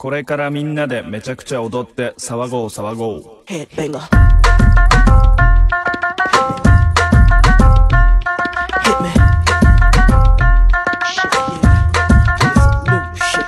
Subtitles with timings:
[0.00, 4.00] これからみんなでめちゃくちゃ踊って騒ごう騒ごう Headbanger.
[8.80, 9.12] Hit me.
[11.04, 11.76] Shit, yeah.
[12.88, 13.44] Move, shit.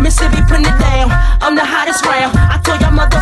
[0.00, 1.12] Mississippi, putting it down.
[1.44, 2.32] I'm the hottest round.
[2.32, 3.20] I told y'all mother,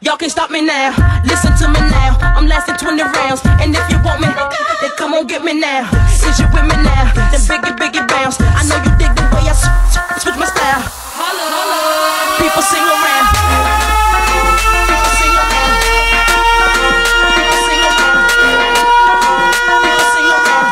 [0.00, 0.96] y'all can't stop me now.
[1.28, 2.16] Listen to me now.
[2.22, 3.44] I'm lasting 20 rounds.
[3.60, 4.28] And if you want me,
[4.80, 5.84] then come on get me now.
[6.08, 7.12] Is you with me now?
[7.28, 8.40] Then biggie, biggie bounce.
[8.40, 9.52] I know you dig the way I
[10.16, 11.01] switch my style.
[12.52, 12.92] People sing around.
[14.86, 15.72] People sing around.
[17.32, 18.28] People sing around.
[19.80, 20.68] People sing around.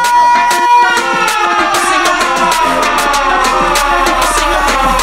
[1.57, 2.52] People sing around.
[4.05, 5.01] People sing around.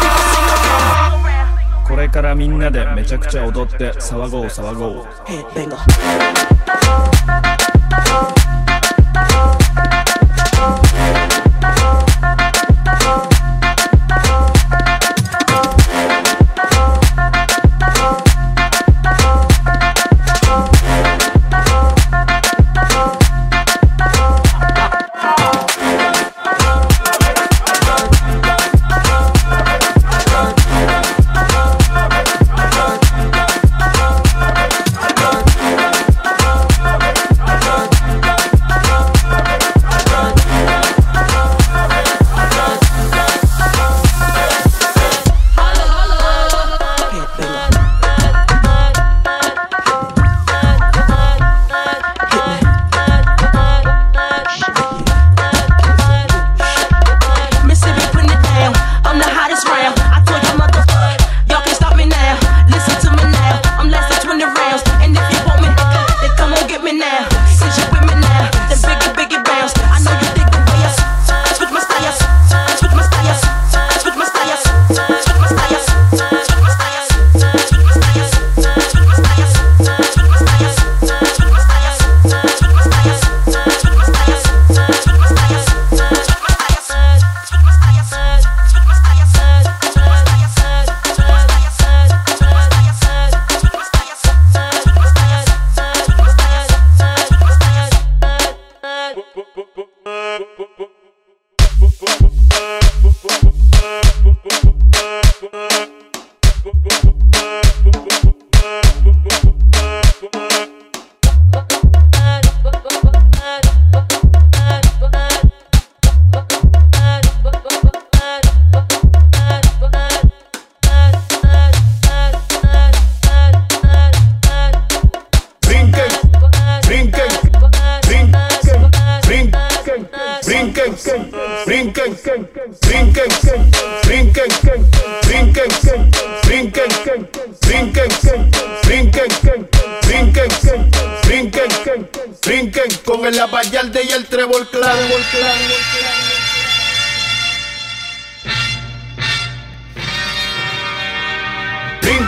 [0.00, 1.84] People sing around.
[1.86, 5.76] これからみんなでめちゃくちゃ踊って騒ごう騒ごう Headbanger.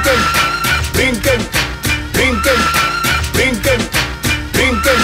[0.01, 0.21] Brinquen,
[0.95, 1.41] brinquen,
[2.15, 2.61] brinquen,
[3.35, 3.81] brinquen,
[4.55, 5.01] brinquen,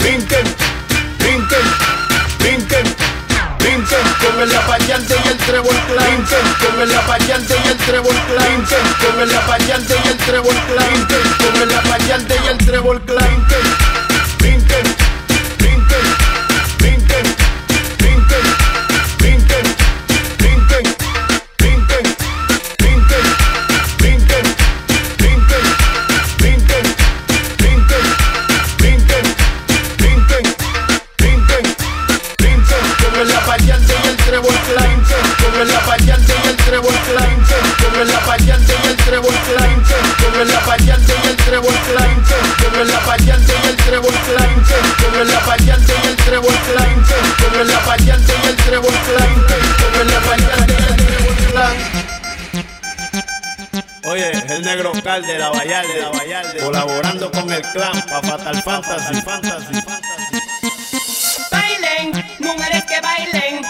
[0.00, 0.46] brinquen,
[1.20, 1.66] brinquen,
[2.40, 2.86] brinquen,
[3.60, 5.76] brinquen con el abayalde y el trébol.
[5.94, 8.16] Brinquen con el abayalde y el trébol.
[8.34, 10.56] Brinquen con el abayalde y el trébol.
[10.74, 12.98] Brinquen con el abayalde y el trébol.
[12.98, 13.65] Brinquen,
[55.26, 59.82] negro cal de la Vallarde, la Vallarde, colaborando con el clan pa' Fatal Fantasy, Fantasy,
[59.82, 60.36] Fantasy.
[61.50, 63.62] Bailen, mujeres que bailen,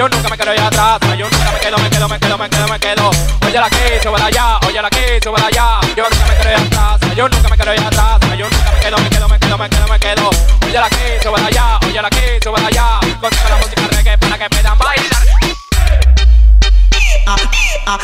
[0.00, 0.98] yo nunca me quedo allá atrás.
[1.18, 3.10] Yo nunca me quedo, me quedo, me quedo, me quedo, me quedo.
[3.44, 5.80] Oye la aquí, súbala allá, oye la aquí, súbala allá.
[5.94, 7.16] Yo nunca me quedo allá atrás.
[7.16, 8.38] Yo nunca me quedo allá atrás.
[8.38, 10.30] Yo nunca me quedo, me quedo, me quedo, me quedo, me quedo.
[10.64, 13.00] Oye la aquí, súbala allá, oye la aquí, súbala allá.
[13.20, 15.22] Consigo la música reggae para que puedan bailar.
[17.86, 17.98] Ah.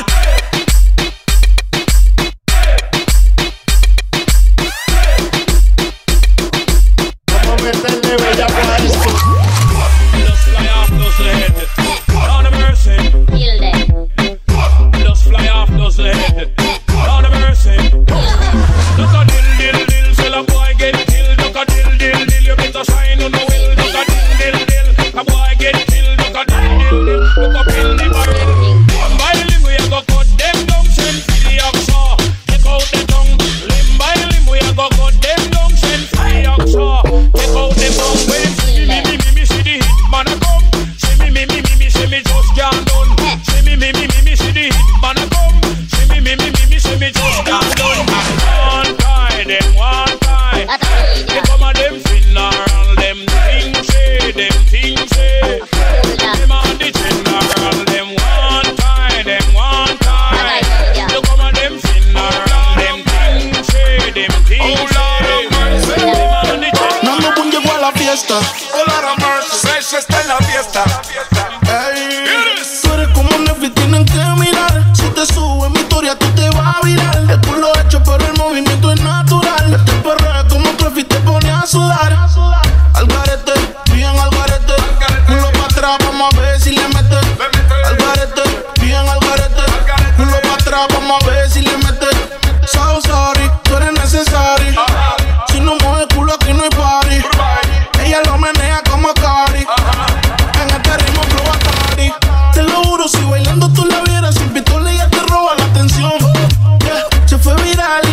[43.78, 44.15] me, me, me.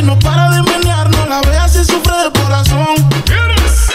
[0.03, 2.95] no para de menear, no la veas y sufre de corazón.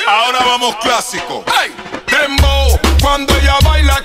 [0.06, 1.44] Ahora vamos clásico.
[1.46, 1.74] Hey.
[2.06, 4.00] Dembow, cuando ella baila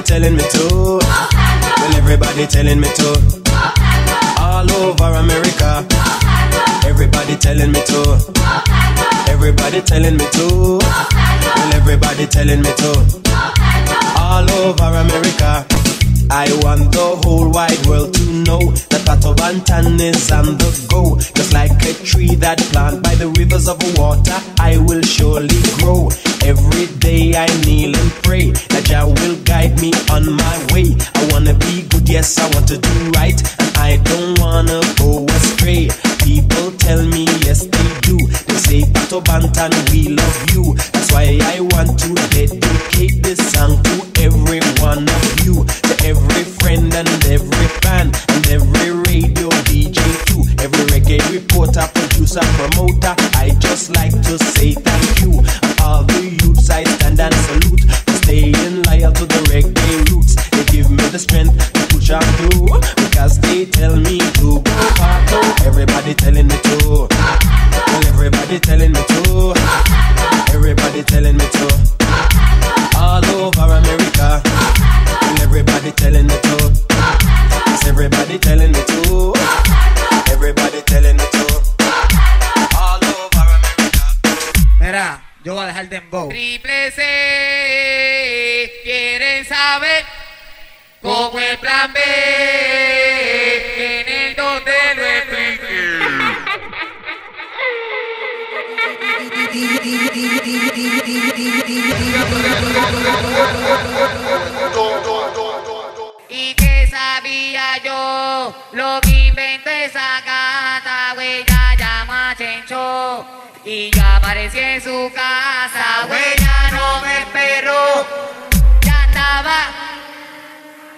[0.00, 0.98] everybody telling me to.
[0.98, 3.10] Well, everybody telling me to.
[4.40, 5.86] All over America.
[6.86, 8.18] Everybody telling me to.
[9.28, 10.78] Everybody telling me to.
[10.80, 13.22] Well, everybody telling me to.
[14.16, 15.89] All over America.
[16.30, 21.18] I want the whole wide world to know that Patobantan is on the go.
[21.34, 26.08] Just like a tree that planted by the rivers of water, I will surely grow.
[26.46, 30.94] Every day I kneel and pray that Jah will guide me on my way.
[31.18, 35.26] I wanna be good, yes, I want to do right, and I don't wanna go
[35.26, 35.90] astray.
[36.22, 38.16] People tell me yes they do.
[38.46, 40.74] They say Patobantan, we love you.
[40.94, 45.66] That's why I want to dedicate this song to every one of you
[46.04, 50.42] every friend and every fan and every radio DJ too.
[50.62, 53.14] Every reggae reporter, producer, promoter.
[53.36, 54.74] I just like to say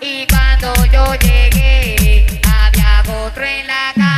[0.04, 4.12] Y cuando yo llegué, había otro en la cama.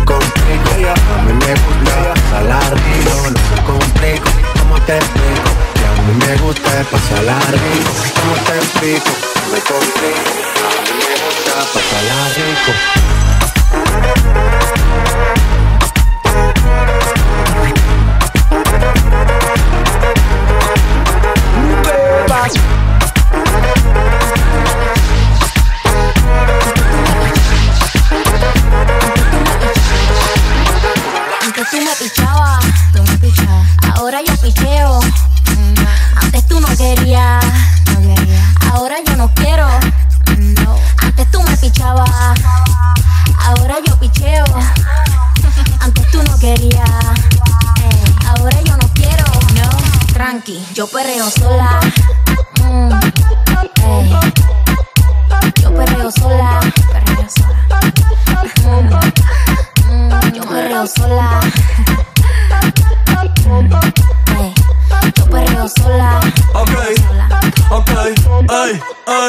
[0.00, 5.50] me complico A mí me gusta pasar rico No me complico, ¿cómo te explico?
[5.74, 7.90] Que a mí me gusta pasar rico
[8.20, 9.10] ¿Cómo te explico?
[9.40, 10.30] No me complico
[10.66, 12.02] A mí me gusta pasar
[12.36, 12.72] rico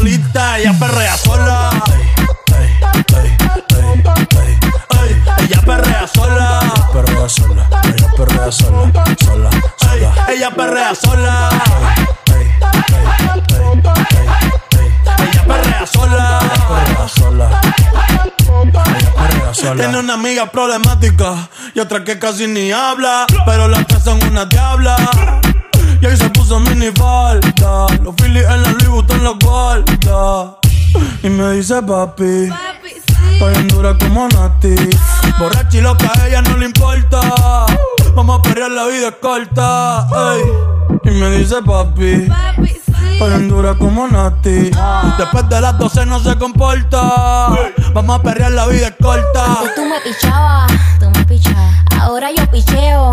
[0.00, 1.70] Ella perrea sola.
[5.38, 6.60] Ella perrea sola.
[6.92, 8.92] Perrea sola, ella perrea sola,
[9.24, 10.14] sola, sola.
[10.28, 11.50] Ella perrea sola.
[15.18, 16.38] Ella perrea sola.
[16.68, 17.60] Perrea sola.
[17.76, 19.74] Ella perrea sola.
[19.76, 23.26] Tiene una amiga problemática y otra que casi ni habla.
[23.44, 24.96] Pero las tres son una diabla.
[26.00, 27.86] Y ahí se puso mini falta.
[28.02, 30.56] Los Phillies en la Louis Vuitton los guarda.
[31.22, 32.48] Y me dice papi.
[33.32, 34.74] Estoy en dura como Nati.
[35.38, 37.20] Borracha y loca, a ella no le importa.
[38.14, 40.08] Vamos a perrear, la vida es corta.
[40.34, 40.42] ey.
[41.04, 42.28] Y me dice papi.
[43.12, 44.70] Estoy en dura como Nati.
[45.18, 47.48] Después de las 12 no se comporta.
[47.92, 49.44] Vamos a perrear, la vida es corta.
[49.44, 51.74] Antes tú me pichabas, tú me pichabas.
[52.00, 53.12] Ahora yo picheo.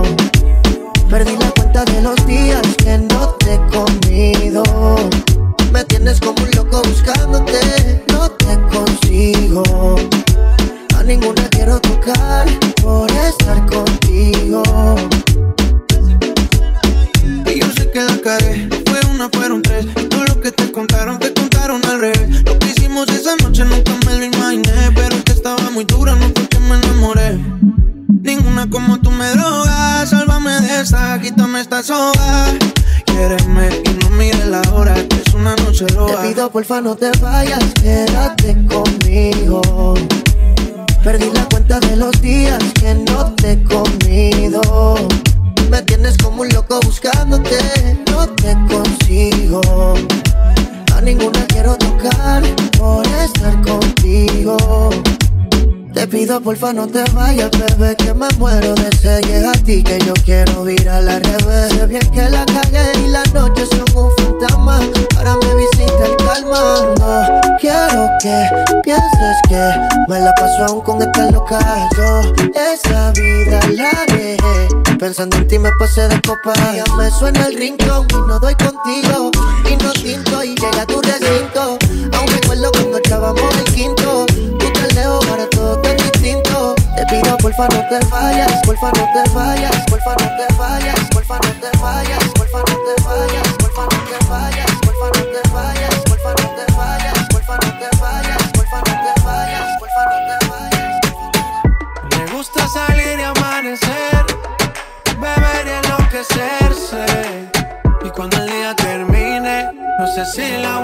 [1.11, 4.63] Perdí la cuenta de los días que no te he comido.
[5.73, 9.97] Me tienes como un loco buscándote, no te consigo.
[10.97, 12.47] A ninguna quiero tocar
[12.81, 14.63] por estar contigo.
[17.45, 19.87] Y yo sé que la cagué, fueron una, fueron tres.
[20.09, 22.41] Todo lo que te contaron, te contaron al revés.
[22.45, 24.71] Lo que hicimos esa noche nunca me lo imaginé.
[24.95, 27.37] Pero es que estaba muy dura, no fue me enamoré.
[28.21, 29.80] Ninguna como tú me drogas,
[30.81, 32.57] de esta, quítame esta soga.
[33.05, 36.23] Quiéreme y no mires la hora, que es una noche Te loca.
[36.23, 39.93] pido porfa no te vayas, quédate conmigo.
[41.03, 44.95] Perdí la cuenta de los días que no te he comido.
[45.69, 47.59] Me tienes como un loco buscándote,
[48.11, 49.61] no te consigo.
[50.95, 52.41] A ninguna quiero tocar
[52.77, 54.89] por estar contigo.
[55.93, 58.90] Te pido porfa no te vayas, bebé, que me muero de
[59.71, 61.87] ti que yo quiero ir a la revés.
[61.87, 64.79] Bien que la cagué y las noches son un fantasma.
[65.17, 66.93] Ahora me visita el calma.
[66.99, 68.35] No quiero que
[68.83, 69.63] pienses que
[70.09, 71.59] me la paso aún con esta loca.
[71.97, 72.21] Yo
[72.73, 74.37] esa vida la dejé.
[74.99, 76.53] Pensando en ti me pasé de copa.
[76.75, 79.31] Ya me suena el rincón y no doy contigo.
[79.69, 81.00] Y no tinto y llega tu
[87.61, 91.77] porfa no te vayas, porfa no te vayas, porfa no te vayas, porfa no te
[91.79, 95.85] vayas, porfa no te vayas, porfa no te no te no te
[96.31, 96.67] no te no te
[101.11, 104.25] no te gusta salir y amanecer,
[105.19, 107.05] beber y enloquecerse.
[108.03, 110.80] Y cuando el día termine, no sé si la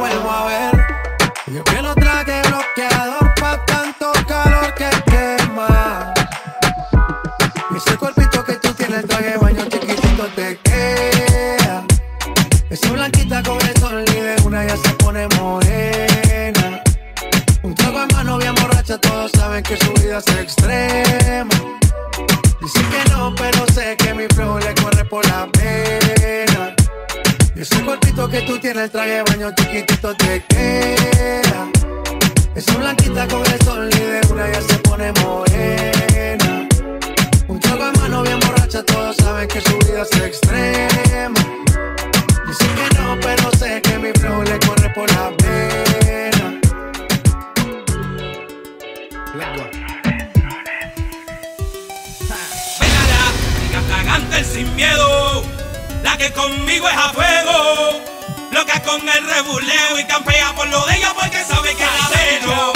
[58.97, 62.73] con el rebuleo y campea por lo de ella porque sabe que la de yo.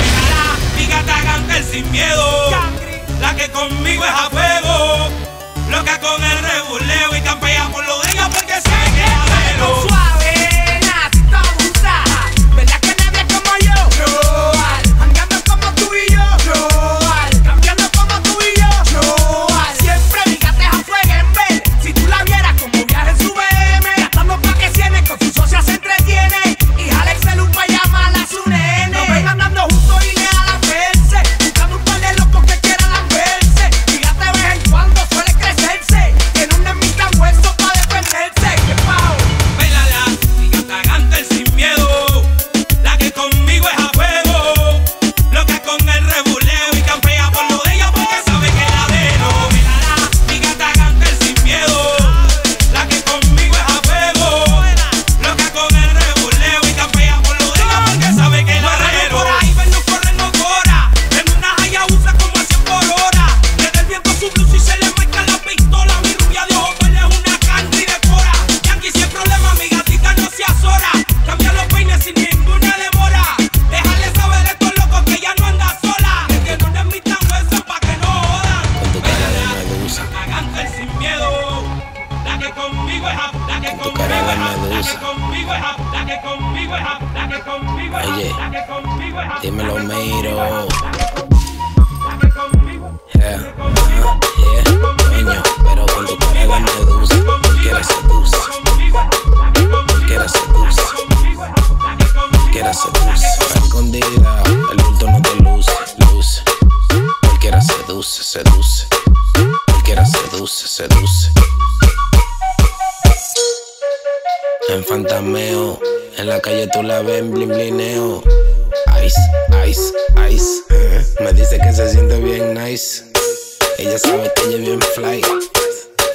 [0.77, 2.51] Mi gata el sin miedo,
[3.19, 5.09] la que conmigo es a fuego.
[5.69, 10.00] Loca con el rebuleo y campea por lo de ella porque sabe que la de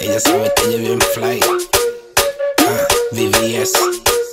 [0.00, 1.40] Ella sabe que ella es bien fly.
[2.58, 3.72] Ah, VVS,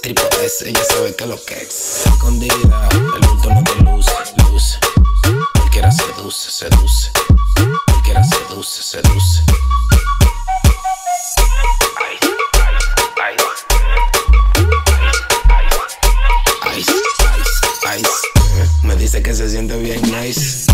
[0.02, 2.06] triple S, ella sabe que lo que es.
[2.06, 2.54] Escondida,
[2.92, 4.12] el bulto no te luce,
[4.50, 4.78] luce.
[5.54, 7.12] Cualquiera seduce, seduce.
[7.86, 9.44] Cualquiera seduce, seduce.
[16.76, 18.78] Ice, ice, ice.
[18.84, 20.73] Me dice que se siente bien nice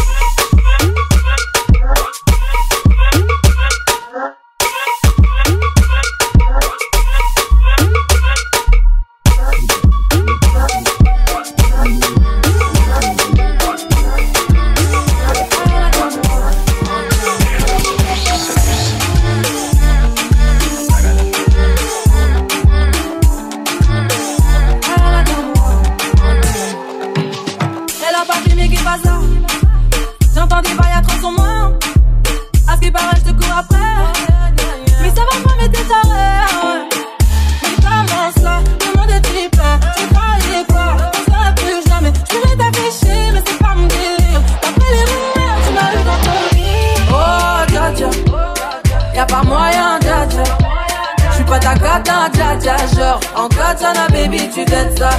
[53.90, 55.10] sana baby tu gagnes ça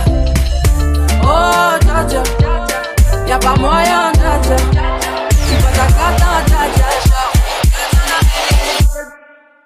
[1.22, 2.22] Oh Jaja
[3.26, 4.56] Y'a pas moyen Jaja
[5.46, 7.22] Tu vas ta carte en Jaja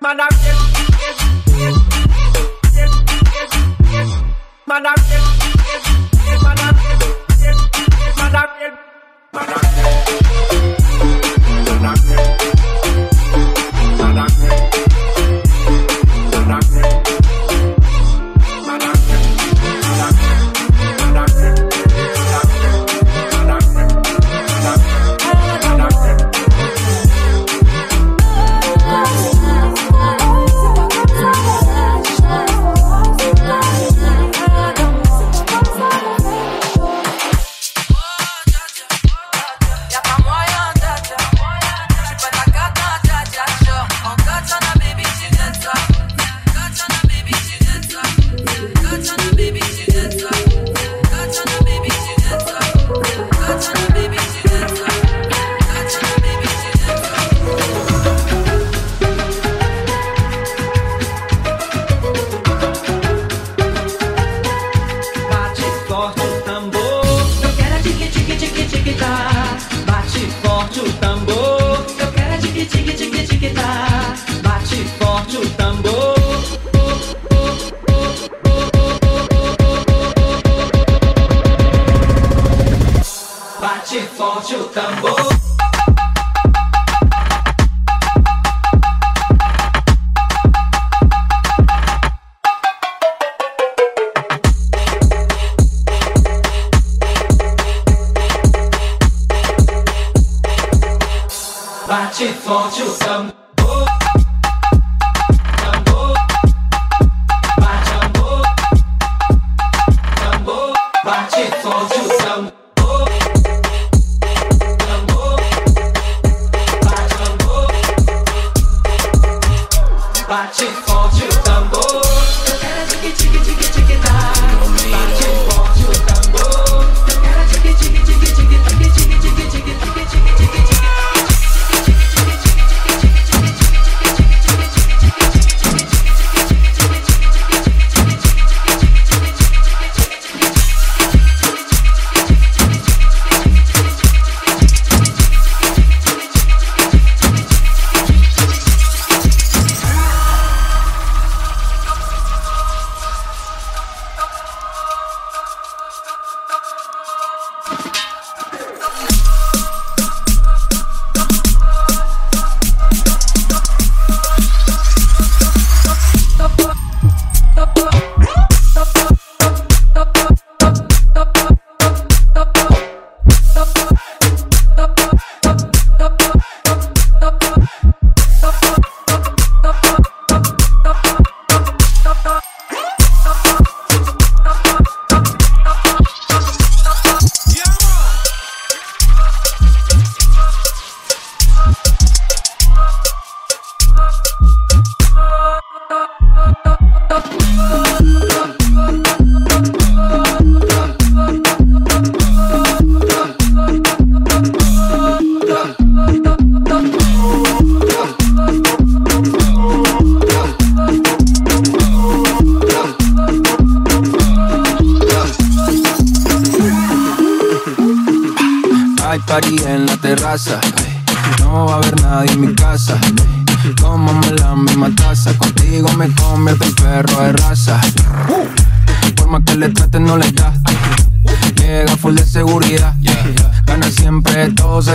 [0.00, 0.28] Madame
[4.66, 5.00] Madame
[6.42, 6.76] Madame
[8.16, 8.48] Madame
[9.32, 9.63] Madame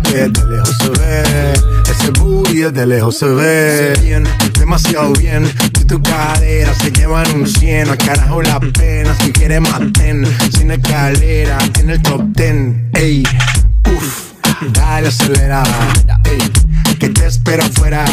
[0.00, 1.52] Que de lejos se ve.
[1.90, 3.92] Ese booty de lejos se ve.
[4.00, 4.24] Bien,
[4.58, 5.44] demasiado bien.
[5.76, 9.14] Si tu cadera se llevan un 100, al carajo la pena.
[9.20, 12.54] Si quieres maten, sin escalera, en el top 10.
[12.94, 13.22] Ey,
[13.94, 14.32] uff,
[14.72, 15.62] dale acelera.
[17.02, 18.04] Que te espero afuera.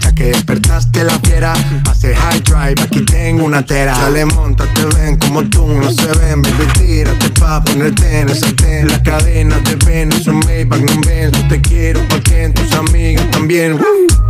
[0.00, 1.52] Ya que despertaste la fiera,
[1.84, 3.92] pase high drive, aquí tengo una tera.
[3.98, 8.88] Dale, montate, ven como tú no se ven, baby, tírate pa' ponerte en ese ten.
[8.88, 13.30] La cadena de Venus, un Maybach, no ven, yo te quiero pa' que tus amigas
[13.30, 13.78] también.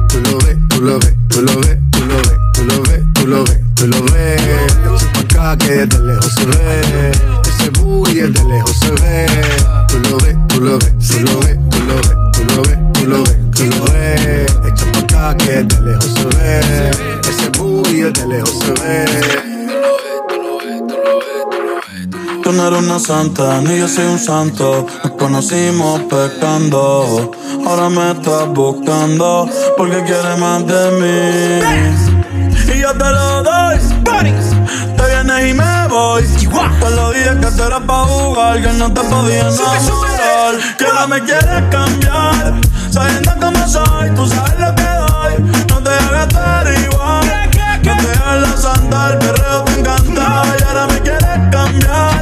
[0.08, 3.00] Tú lo ves, tú lo ves, tú lo ves, tú lo ves, tú lo ves,
[3.14, 5.04] tú lo ves, tú lo ves.
[5.14, 7.12] Pa' acá que desde lejos se ve,
[7.46, 9.26] ese booty desde lejos se ve.
[9.86, 12.78] Tú lo ves, tú lo ves, tú lo ves, tú lo ves, tú lo ves,
[12.92, 13.47] tú lo ves.
[22.98, 24.86] Inocente, ni yo soy un santo.
[25.04, 27.30] Nos conocimos pecando.
[27.64, 32.74] Ahora me estás buscando porque quieres más de mí.
[32.74, 33.78] Y yo te lo doy.
[34.96, 36.24] Te vienes y me voy.
[36.24, 40.54] Te lo dije que te era pa' jugar, que no te podía enamorar.
[40.76, 42.54] Que ahora me quieres cambiar.
[42.90, 45.52] Sabiendo cómo soy, tú sabes lo que doy.
[45.68, 47.26] No te hagas estar igual.
[47.84, 50.42] No te hagas santa, el perreo te encanta.
[50.58, 52.17] Y ahora me quieres cambiar.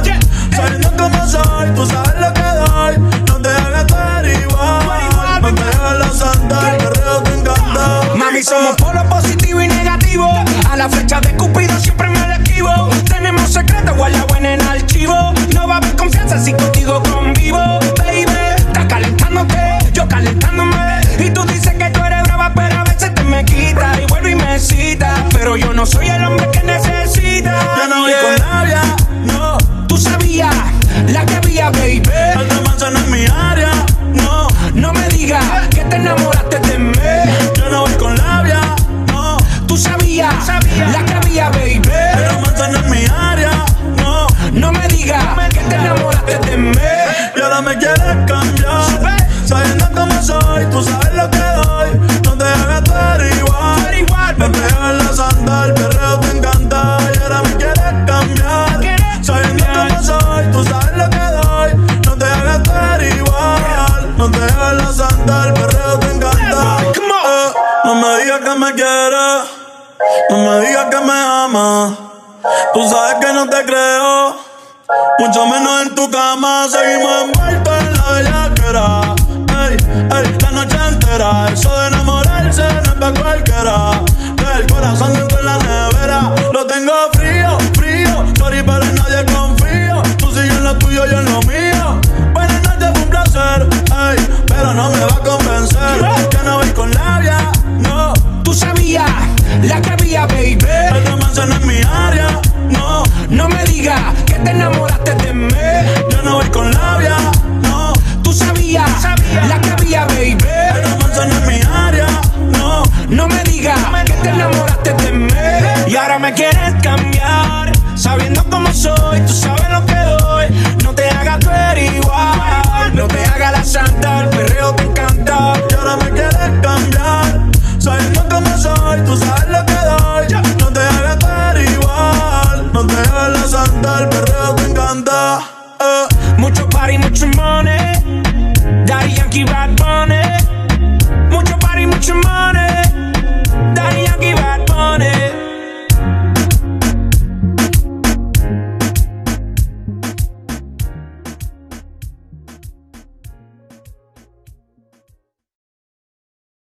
[0.57, 2.97] Sabiendo cómo soy, tú sabes lo que doy.
[3.27, 5.41] No te hagas estar igual.
[5.41, 8.01] No te hagas santa, el perreo te encanta.
[8.15, 10.27] Mami, somos polo positivo y negativo.
[10.69, 12.89] A la flecha de Cupido siempre me la esquivo.
[13.07, 15.33] Tenemos secretos guardados en el archivo.
[15.53, 17.59] No va a haber confianza si contigo convivo,
[17.97, 18.25] baby.
[18.57, 21.01] Estás calentándote, yo calentándome.
[21.19, 24.01] Y tú dices que tú eres brava, pero a veces te me quita.
[24.01, 25.23] Y vuelvo y me cita.
[25.33, 27.53] Pero yo no soy el hombre que necesita.
[27.77, 28.81] Yo no voy con labia,
[31.07, 32.26] la que había, baby.
[72.77, 74.37] Tú sabes que no te creo,
[75.17, 76.67] mucho menos en tu cama.
[76.69, 79.15] Seguimos envueltos en la bellaquera,
[79.65, 79.77] ey,
[80.15, 81.47] ey, la noche entera.
[81.51, 81.86] Eso de